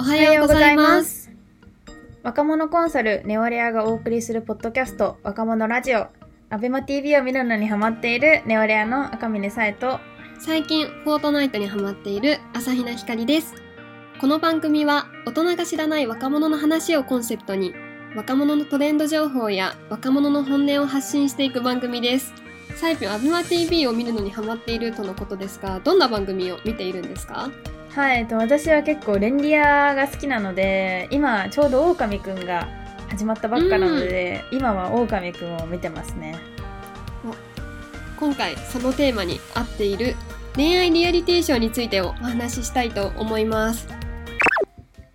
[0.00, 1.30] おはようございます。
[2.22, 6.06] 若者コンサルネオレアがお送りするポッドキャスト若者ラジオ
[6.48, 10.00] アベマ TV を見るのにハマっているネオレアの赤嶺さえと
[10.38, 13.52] 最近、フォートナイトにハマっている朝比奈ひかりです。
[14.22, 17.74] この番組は、大人が知らない若者の話をコンセプトに、
[18.16, 22.32] 若者のトレンド情報や若者の本音を発信していく番組です。
[22.76, 27.50] サイピョン、アベマ TV を見るのにハマっているとのことですが、どんな番組を見ているんですか？
[27.94, 32.68] はいえっと私は結構レンリアが好きなので今ちょうどオオカミくんが
[33.08, 36.36] 始まったばっかなので、今はオオカミくんを見てますね
[38.20, 40.14] 今回、そのテーマに合っている
[40.54, 43.88] 恋愛リアリティショーについてをお話ししたいと思います。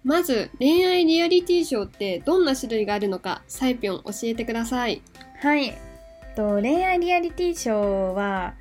[0.04, 5.04] まず、恋愛リアリティショーってどんな種類があるのか、サイピョン教えてください。
[5.40, 7.78] はいえっと恋愛リアリティショー
[8.14, 8.56] は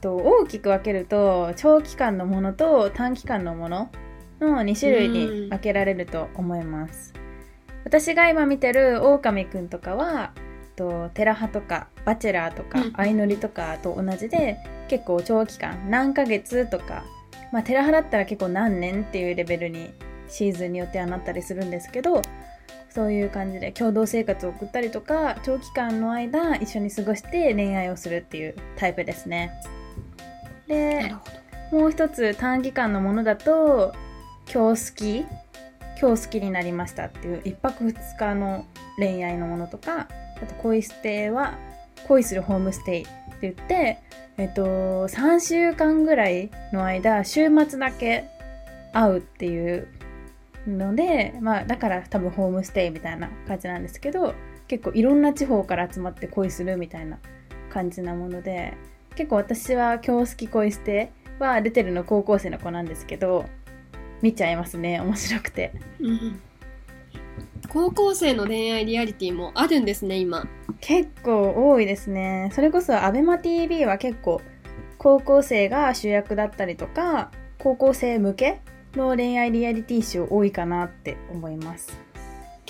[0.00, 3.90] と大きく分けると長期間のものと短期間のもの
[4.40, 7.14] の2種類に分けられると思います。
[7.84, 10.32] 私が今見てるオオカミくんとかは
[10.76, 12.92] とテラハとかバチェラーとかうん。
[12.92, 17.04] 相乗りとかと同じで結構長期間何ヶ月とか
[17.52, 19.90] まあテラハだったら結構何年っていうレベルに
[20.28, 22.22] シーズンによってはなったりするんですけど
[22.88, 29.52] そういう感じで共同生活を送ったりとか長期間の間一緒に過ごして恋愛をするっていうタイプですね。
[29.64, 29.79] な
[30.70, 31.14] で。
[31.70, 33.94] もう一つ短期間のものだと
[34.52, 35.18] 今日好き
[36.00, 38.66] 今日好きになりましたっていう一泊二日の
[38.98, 40.08] 恋愛のものとか
[40.42, 41.56] あと恋ステイは
[42.08, 43.10] 恋するホームステイって
[43.42, 43.98] 言って
[44.36, 48.24] えっと3週間ぐらいの間週末だけ
[48.92, 49.86] 会うっていう
[50.66, 54.34] のでまあだから多分ホームステイみたいな感じなんですけど
[54.66, 57.20] 結構いろんな地方から集まって恋するみたいな
[57.72, 58.74] 感じなもので
[59.16, 63.46] 結構私は今日好き恋ステは出てるの高校生の子なんですけど
[64.22, 65.72] 見ちゃいますね面白くて。
[66.00, 66.40] うん。
[67.68, 70.48] 高校生の恋愛リアリティもあるんですね、今。
[70.80, 72.50] 結構多いですね。
[72.52, 74.40] それこそ ABEMATV は結構
[74.98, 78.60] 高校生が主役だったりとか高校生向け
[78.94, 81.98] の恋愛リアリティショー多いかなって思います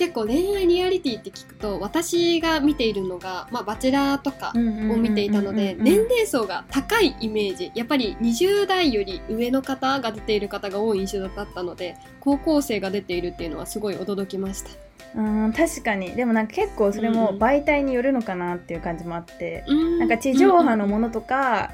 [0.01, 7.71] 結構恋愛リアリティって聞くと、私が見ているのが、まあ、バチェラーとかを見ていたので、年齢層が高いイメージ。
[7.75, 14.71] やっぱり20代より上の方が出ている方が多い印象だったので、高校生が出ているっていうのはすごい驚きました。
[15.17, 16.13] うん確かに。
[16.15, 21.69] でもなんか結構それも媒体によるのかなっていう感じもあって、ななんか地上波のものとか、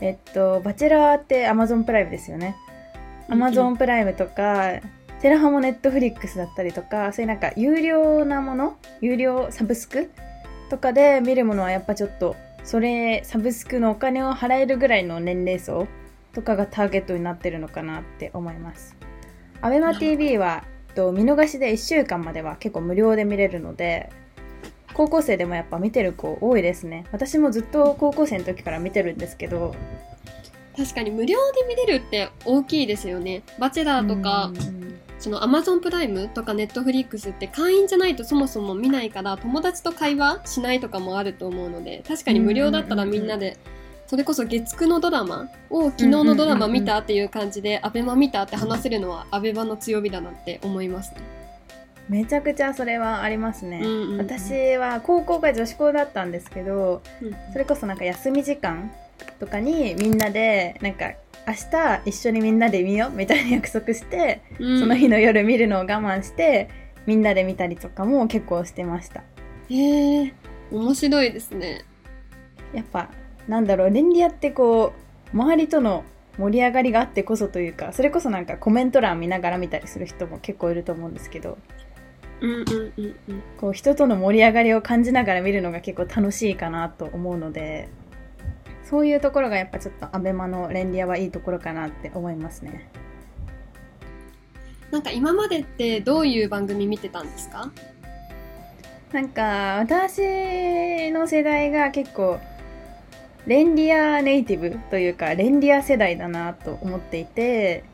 [0.00, 2.56] えっとバチェラーって Amazon プライムですよね。
[3.28, 4.80] アマゾンプライムとか、
[5.20, 10.10] テラハもネットフリックスだったりとか、そういうなんか有料なもの、有料サブスク
[10.70, 15.88] とかで見るものはやっぱちょっと、それ、サブスクのお金を払えるぐらいの年齢層
[16.32, 18.96] とかがターゲットになってるのかなって思います。
[19.60, 24.10] アベマ TV は、えっと見逃しで1週間までは結構無料で見れるので、
[24.94, 27.04] 高校生でもやっぱ見てる子多いですね。
[27.10, 29.74] 私もずっと高校生の時から見てるんですけど、
[30.76, 33.42] 確かに無料で見れるって大きいですよね。
[33.58, 34.87] バチェラーとか、うん
[35.18, 43.56] その Amazon プライムとか Netflix って会員じゃないとそもそも見ないから友達と会話しないとかもあると思うので確かに無料だったらみんなで
[44.06, 51.20] それこそ月9のドラマを昨日のドラマ見たっていう感じでアベマ見たって話せるのはアベマの強みだなって思いますね。
[52.08, 53.80] めちゃくちゃそれはありますね。
[53.82, 58.90] うんうんうん私は高校が女子校だったんですけどうんそれこそなんか休み時間
[59.40, 61.12] とかにみんなでなんか
[61.48, 66.68] 明日一緒にみんなで見ようみたいな約束して、うんその日の夜見るのを我慢して
[67.06, 69.22] みんなで見たりとかも結構してました
[69.70, 70.34] へえ
[70.70, 71.86] 面白いですね。
[72.74, 73.08] やっぱ
[73.48, 74.92] なんだろう連リアってこ
[75.32, 76.04] う周りとの
[76.36, 81.56] 盛り上がりがあってこそというかそれこそなんかコメント欄見ながら見たりする人も結構いると思うんですけど
[82.42, 83.42] うんうんうんうん。
[83.58, 87.88] こう人との盛り上がりを感じながら見るのが結構楽しいかなと思うので
[88.88, 92.88] そういうところがやっぱちょっとアベマのレンリアはいいところかなって思いますね。
[94.90, 97.70] なんか今までってどういう番組見てたんですか？
[99.12, 102.38] なんか私の世代が結構
[103.46, 107.84] レンリアネイティブというかレンリア世代だなと思っていて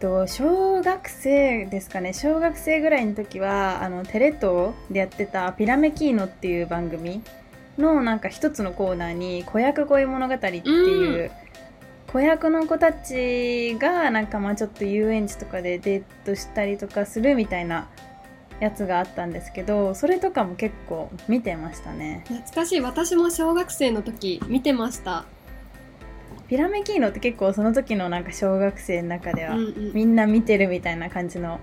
[0.00, 2.14] と小学生ですかね。
[2.14, 7.22] 小学生ぐらいの時はあのテレ東でやってた「ピラメキーノ」っていう番組
[7.78, 11.30] のなんか一つのコーナーに「子役恋物語」っていう、
[12.06, 17.88] 子役の子たちがなんかまあちょっと遊園地とかでデートしたりとかするみたいな
[18.60, 22.24] やつがあったんですけどそれとかも結構見てましたね。
[22.28, 22.80] 懐かしい。
[22.80, 25.24] 私も小学生の時見てました。
[26.48, 29.56] ピラメキーノって結構その時のなんか小学生の中では
[29.92, 31.58] みんな見てるみたいな感じの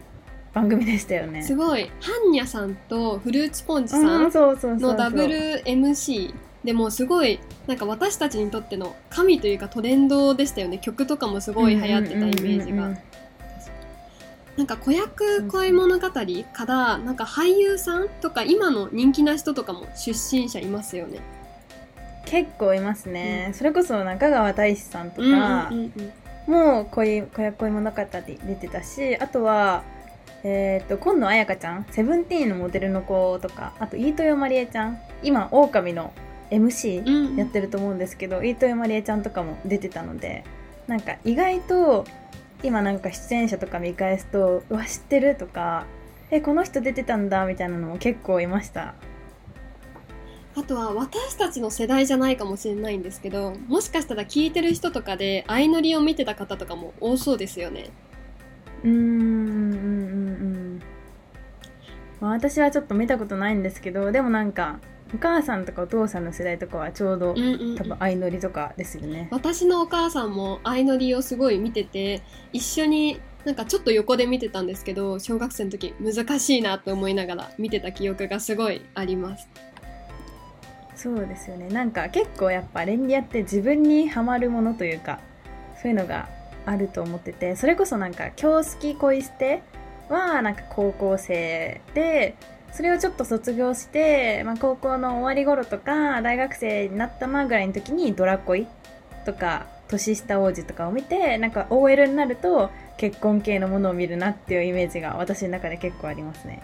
[0.53, 1.41] 番組でしたよね。
[1.41, 6.33] すごいハンニャさんとフルーツポンチさうんのダブル MC
[6.63, 10.77] でもうすごいなんか私たちにとっての神というかトレンドでしたよね。
[10.77, 12.47] 曲とかもすごい流行ってたイメージが。
[12.61, 12.97] うんうんうんうん
[14.55, 16.25] なんか子役恋物語か
[16.65, 21.21] らなんか俳優さんとか今の人気な人とかも出身者いますよね。
[22.25, 26.13] 結構いますね、それこそ中川大志さんとか、うんうんうん
[26.47, 26.53] うん。
[26.53, 29.83] もう恋子役恋物語で出てたしあとは
[30.43, 36.13] えっ、と今野彩香ちゃんセブンティーンのモデルの子とかあと飯豊まりえちゃん今狼の
[36.51, 37.35] MC うん。
[37.37, 40.43] やってると思うんですけど、飯豊まりえちゃんとかも出てたので
[40.87, 42.05] なんか意外と
[42.61, 45.85] 今なんか出演者とか見返すとうわ知ってるとか
[46.31, 48.95] えこの人出てたんだみたいなのも結構いました。
[50.55, 57.89] あとは私たちの世代じゃないかもしれないんですけどもしかしたら聞いてる人とかで相乗りを見てた方とかも多そうですよね。
[58.83, 60.32] うーんうんうんうん
[62.23, 64.79] まあ私はちょっと見たことないんですけどでもなんか
[65.13, 67.75] お母さんとかお父さんの世代とかはちょうどうんうんうん。
[67.75, 69.27] 多分相乗りとかですよね。
[69.29, 72.21] 私のお母さんも相乗りをすごい見てて
[72.53, 79.49] 一緒になんかちょっと横で見てたんですけど小学生の時難しいなと思いながら見てた記憶がすごいあります。
[80.95, 81.67] そうですよね。
[81.67, 85.19] なんか結構やっぱレンリアって自分にハマるものというか
[85.81, 86.29] そういうのが
[86.65, 89.61] あると思っててそれこそなんか今日好き恋捨て
[90.09, 92.35] はなんか高校生で
[92.71, 98.67] それをちょっと卒業して、まあ、高校の終わり頃とか大学生になったなぐらいの時にドラ恋
[99.25, 106.63] とか年下王子とかを見てなんか OL になると結婚系のものを見るなっていうイメージが私の中で結構ありますね。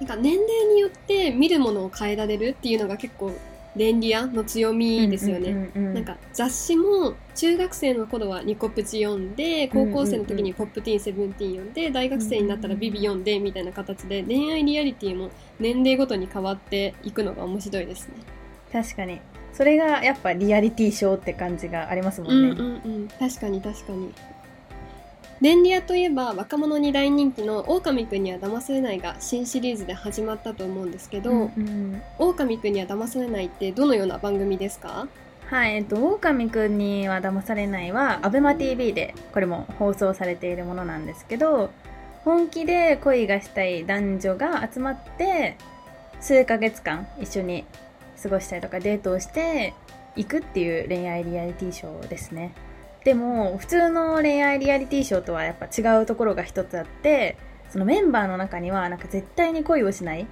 [0.00, 3.32] なんか年齢によって見るものを変えられるっていうのが結構
[3.76, 18.14] レンリアの強みですよね、なんか雑誌も中学生の頃はニコプチ読んで高校生の時にポップティーンセブンティーン読んで大学生になったらビビ読んでみたいな形で恋愛リアリティも年齢ごとに変わっていくのが面白いですね。
[18.72, 19.20] 確かに。
[19.52, 23.08] それがやっぱリアリティショーって感じがありますもね、うんんうんうん。
[23.08, 24.12] 確かに確かに。
[25.40, 35.06] レンリアといえば若者に大人気の「狼くんには騙されない」が新シリーズで始まったと思うんですけど、うんうん狼くんには騙されないってどのような番組ですか？
[35.50, 41.70] はい、えっと、狼くんには騙されないは、アベマ t v で、これも放送されているものなんですけど、
[42.24, 45.56] 本気で恋がしたい男女が集まって、
[46.20, 47.66] 数ヶ月間一緒に
[48.22, 49.74] 過ごしたりとかデートをして
[50.16, 52.54] いくっていう恋愛リアリティショーですね。
[53.04, 57.36] でも、普通の恋愛リアリティショーとはやっぱ違うところが一つあって、
[57.70, 60.26] そのメンバーの中にはなんか絶対に恋をしない、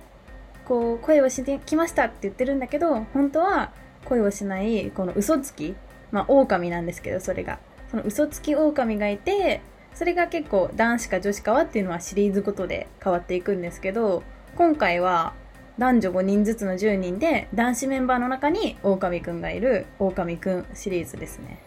[0.64, 3.72] こう、恋をしてきましたって言ってるんだけど、本当は
[4.04, 5.74] 恋をしないこの嘘つき
[6.10, 7.58] まあ狼なんですけどそれが。
[7.90, 9.60] その嘘つき狼がいて
[9.92, 14.22] それが結構男子か女子かはっていうのはシリーズごとで変わっていくんですけど
[14.56, 15.34] 今回は
[15.76, 21.58] 男女5人ずつの10人で男子メンバーの中に狼くんがいる狼くんシリーズですね。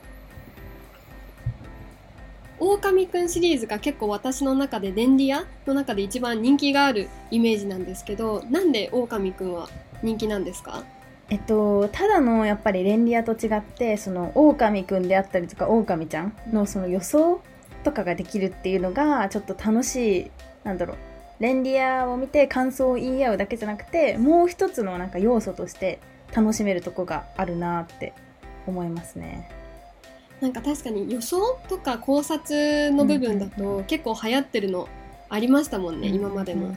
[2.60, 9.68] 狼くんシリーズが結構私の中でレンリアの中で一番人気があるイメージなんですけどなんで狼くんは
[10.02, 10.84] 人気なんですか？
[11.30, 17.42] えっと、ただのやっぱりレンリアと違ってその狼くんであったりとか狼ちゃんのその予想
[17.84, 20.32] とかができるっていうのがちょっと楽しい
[20.64, 20.98] なんだろう
[21.40, 26.00] レンリアを見て感想を言い合うだけじゃなくてもう一つのなんか要素として
[26.34, 28.14] 楽しめるとこがあるなって
[28.68, 29.50] 思いますね。
[30.42, 34.88] なんか確かに予想とか考察の部分だうんうんと結構流行ってるの
[35.30, 36.76] ありましたもんね、今までも。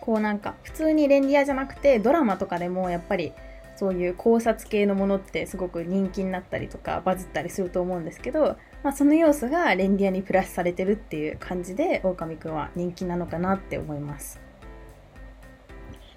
[0.00, 3.32] こうなんか普通にレンリアじゃなくてドラマとかでもやっぱり
[3.76, 14.49] そういう考察系のものってすごく人気になったりとかバズったりすると思うんですけど、まあ、その要素がレンリアにプラスされてるっていう感じで狼くんは人気なのかなって思います。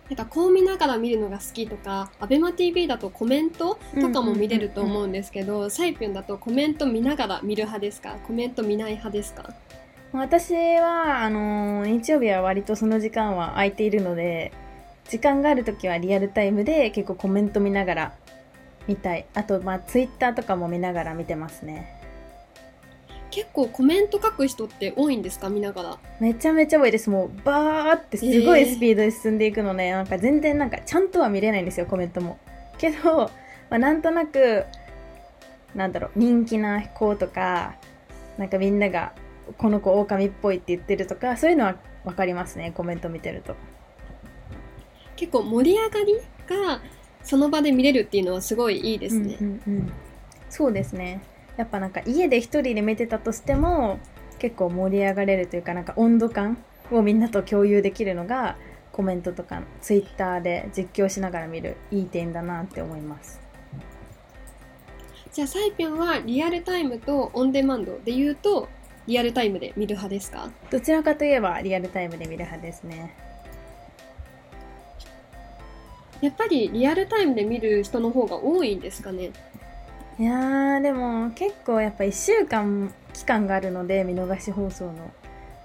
[0.10, 8.18] なんかこう見ながら見るのが好きとか、アベマ t v だとコメントとかも見れると思うんですけど、サイピョンだとコメント見ながら見る派ですか？
[8.28, 9.54] コメント見ない派ですか？
[10.12, 14.52] 私はあのー日曜日は割とその時間は空いているので
[15.10, 18.14] 時間がある時はリアルタイムで結構コメント見ながら
[18.88, 19.26] 見たい。
[19.34, 22.03] あとまあツイッターとかも見ながら見てますね
[23.34, 25.50] 結構コメント書く人って多いんですか？
[25.50, 25.98] 見ながら。
[26.20, 27.10] めちゃめちゃ多いです。
[27.10, 32.38] もうバーってすごいスピードで進んでいくので、なんか全然なんかちゃんとは見れないんですよコメントも。
[32.78, 33.32] けど、
[33.72, 34.66] まあ、なんとなく
[35.74, 37.76] なんだろう人気な子とか
[38.38, 39.14] なんかみんなが
[39.58, 41.76] この子狼っぽいって言ってるとかそういうのは
[42.06, 43.56] 分かりますねコメント見てると。
[45.16, 46.16] 結構盛り上がり
[46.48, 46.82] が
[47.24, 49.38] その場で見れるっていうのはすごいいいですね。
[49.42, 49.94] うんうんうん。
[50.50, 51.22] そうですね
[51.58, 54.00] やっぱなんか家で一人で見てたとしても
[54.40, 56.58] 結構盛り上がれるというかなんか温度感
[56.92, 58.58] をみんなと共有できるのが
[58.92, 63.40] コメントとかツイッターで実況しながら見るいい点だなって思います。
[65.32, 68.70] じゃあサイピョンはリアルタイムとオンデマンドで言うと
[69.08, 70.52] リアルタイムで見る派ですか？
[70.70, 73.16] どちらかといえばリアルタイムで見る派ですね。
[76.22, 79.32] やっぱりリアルタイムで見る人の方が多いんですかね
[80.20, 85.12] いやーでも結構やっぱ1週間期間があるので見逃し放送の。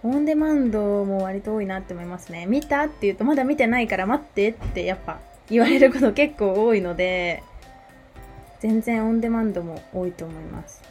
[0.04, 2.46] オンデマンドも割と多いなって思いますね。
[2.46, 5.18] 見たって言うとまだ見てないから待ってってやっぱ
[5.50, 7.42] 言われること結構多いので
[8.60, 10.82] 全然オンデマンドも多いと思います。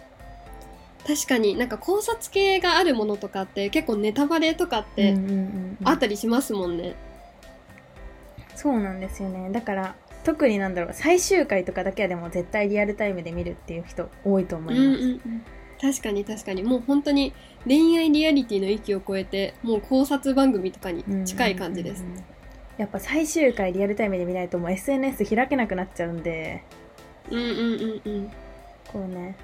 [1.08, 5.78] 確かになんか考察系があるものとかって結構ネタバレとかってうんうんうんうん。
[5.86, 6.96] あったりしますもんね、
[8.56, 9.50] そうなんですよね。
[9.52, 9.96] だから
[10.28, 15.22] 特になんだろう最終回とかだけはでも絶対リアルタイムで見るっていう人多いと思います、うんうんうん。
[15.80, 16.64] 確かに確かに。
[16.64, 17.34] もう本当に
[17.66, 22.14] 恋愛リアリティの域を超えてもう考察番組とかに近い感じです、うんうん。
[22.14, 22.26] うんうん
[22.78, 26.64] やっぱ最終回リアルタイムで見ないともう SNS 開けなくなっちゃうんで。
[27.32, 28.32] うんうんうんうん。
[28.94, 29.36] こうね。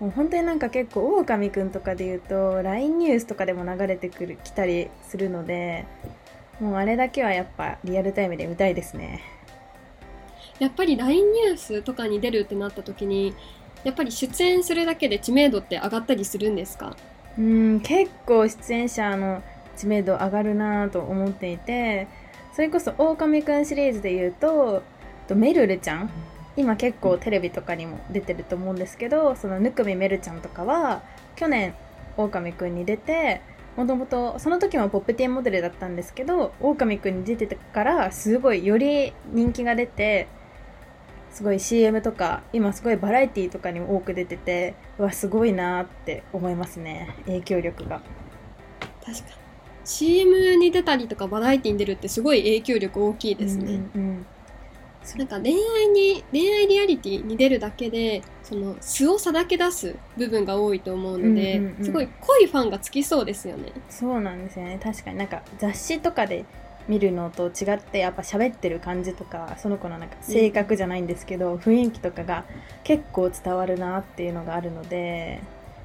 [0.00, 5.86] もう本当になんか結構狼くんとかで言うと LINE ニュースとかでも流れてくる来たりするので
[6.60, 9.37] もうあれだけはやっぱリアルタイムで見たいですね
[10.58, 13.34] やっぱり LINE ニュースとかに出るってなった時に
[13.84, 16.96] やっぱり出演するだけで知名度って上がったりするんですか？
[17.38, 19.42] うん結構出演者の
[19.76, 22.08] 知名度上がるなと思っていて
[22.52, 24.82] それこそ狼くんシリーズで言うと
[25.28, 26.10] とめるるちゃん
[26.56, 31.02] 今結構テレビとかにも出てると思うんですけどそのぬくみめるちゃんとかは
[31.36, 31.74] 去年
[32.16, 33.40] 狼くんに出て
[33.76, 40.26] もともとその時もポップティーンモデルだったんですけど狼くんに出てたからすごいより人気が出て
[41.38, 47.14] すごい CM とか今すごいバラエティーとかにも多く出ててうわすごいなーって思いますね。
[47.26, 48.02] 影響力が。
[49.06, 49.32] 確かに。
[49.84, 54.26] CM に出たりとかバラエティに出るってすごい影響力大きいですね、うんうんうん。
[55.16, 61.84] なんか恋愛に恋愛リアリティに出るだけでその素をさらけ出す部分が多いと思うので、うんうんうん。
[61.84, 63.70] すごい濃いファンがつきそうですよね。
[63.88, 64.80] そうなんですよね。
[64.82, 65.18] 確かに。
[65.18, 66.44] なんか雑誌とかで
[66.88, 72.44] 見るのと違ってやっぱ喋ってる感じとかその子のなんか性格じゃないんですけど、雰囲気とかが
[72.82, 75.40] 結構伝わるなっていうのがあるので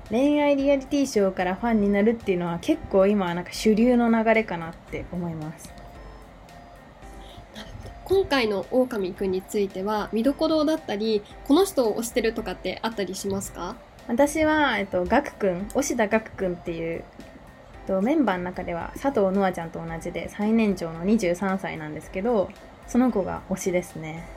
[0.10, 5.74] 恋愛リアリティショーからファンになるっていうのは結構今はなんか主流の流れかなって思います。
[8.06, 13.78] 今回の狼くんについては見どころだったりこの人を推してるとかってあったりしますか？
[14.06, 17.06] 私は、えっと、ガクくん、押田ガクくんっていう、
[17.88, 22.50] と、メンバーの中では佐藤ノアちゃんと同じで最年長の23歳なんですけど、
[22.88, 24.28] その子が推しですね。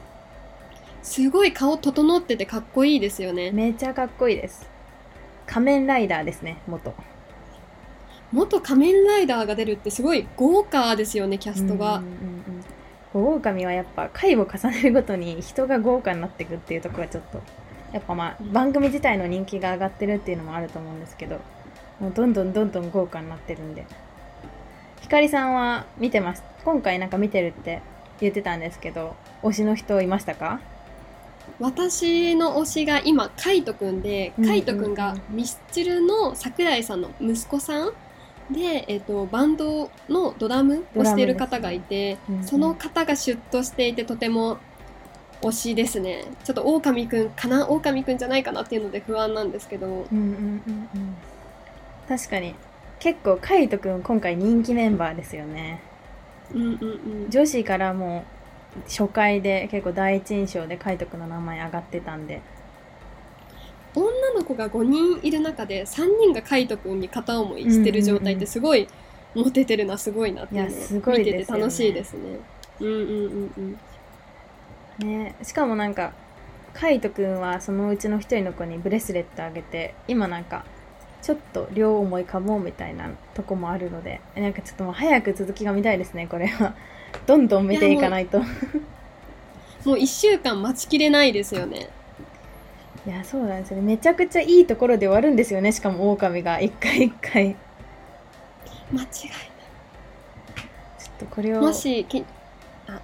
[1.03, 4.69] すごい顔整っててかっこいいですよねめちゃかっこいいです。
[5.47, 6.95] 仮面ライダーですね、元。
[8.33, 12.47] 元仮面ライダーが出るってすごい豪華ですよねキャストが、うんうんうん
[13.15, 17.41] 狼はやっぱ回を重ねるごとに人が豪華になっていくっていうところがちょっと
[17.93, 21.41] やっぱまあ番組自体の人気が上がってるっていうのもあると思うんですけど
[22.01, 23.87] もうどんどんどんどん豪華になってるんで。
[25.01, 26.43] ひかりさんは見てます？
[26.65, 27.81] 今回なんか見てるって
[28.21, 30.61] 言ってたんですけど推しの人いましたか？
[31.61, 34.53] 私の推しが今カイトくんで、うんうんうん。
[34.53, 37.93] カイトくんがミスチルの桜井さんの息子さん
[38.51, 44.59] で、えっとバンドのドラムをしている方がいて、うんうんその方がシュッとしていてとても
[45.41, 46.25] 推しですね。
[46.43, 47.69] ちょっと狼くんかな？
[47.69, 49.87] 狼くんじゃないかなっていうので不安なんですけど。
[49.87, 51.17] うんうんうんうん
[52.09, 52.55] 確かに。
[52.99, 55.81] 結構カイトくん今回人気メンバーですよね。
[56.55, 56.75] うんうんう
[57.27, 57.31] ん。
[57.31, 58.25] 女子からも
[58.85, 62.41] 初回で結構第一印象でカイトくんの名前上がってたんで。
[63.95, 68.87] 女の子が5人いる中で3人がカイトくんに片思いしてる状態ってすごい
[69.35, 72.39] モテてるなすごいなっていう見てて楽しいですね。
[72.81, 73.79] うんうんうん
[75.01, 75.09] うん。
[75.09, 76.13] ねしかもなんか
[76.75, 80.65] カイトくんはそのうちの一人の子にブレスレットあげて今なんか
[81.27, 86.77] ちょっと両思いかもみたいなとこもあるのでなんかちょっともう早く続きが見たいですねこれは。
[87.27, 88.39] どんどん見ていかないと。
[88.39, 88.41] い
[89.85, 91.89] もう1週間待ちきれないですよね。
[93.09, 93.83] やそうなんですよね。
[93.83, 96.61] めちゃくちゃいいところで終わるんですよねしかも狼が。
[96.61, 97.57] 一回一回。
[98.93, 99.29] 間違いちょ
[101.11, 101.55] っとこれを。
[101.55, 102.25] ないもしき
[102.87, 103.01] あ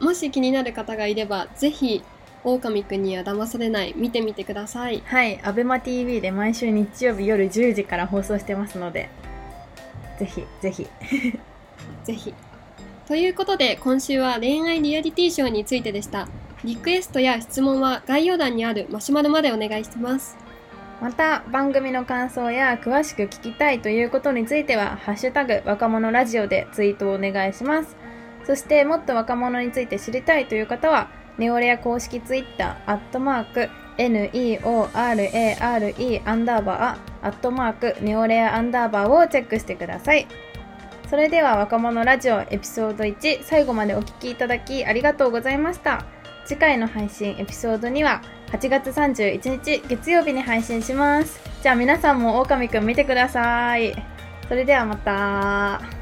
[0.00, 2.02] もし気になる方がいればぜひ
[2.42, 3.94] 狼くんには騙されない。
[3.96, 5.02] 見てみてください。
[5.04, 9.10] はい、アベマ t v で毎週日曜日夜10時から放送してますので、
[10.18, 10.86] ぜひぜひ。
[12.04, 12.34] ぜひ。
[13.06, 16.28] ということで今週は恋愛リアリティショーについてでした。
[16.64, 18.86] リクエストや質問は概要欄にある。
[18.90, 20.36] マシュマロまでお願いします。
[21.00, 27.96] また番組の感想や詳しく聞きたいということについては「ハッシュタグ若者ラジオ」でツイートをお願いします。
[28.44, 31.08] そしてもっと若者について知りたいという方は
[31.40, 34.92] ネオレア公式ツイッターアットマーク NEORARE
[36.26, 40.28] アンダーバーアットマークネオレアアンダーバーをチェックしてください。
[41.08, 46.04] それでは若者ラジオエピソード1最後までお聴きいただきありがとうございました。
[46.44, 51.40] 次回の配信エピソードには8月31日月曜日に配信します。
[51.62, 53.94] じゃあ皆さんも狼くん見てください。
[54.46, 55.99] それではまた。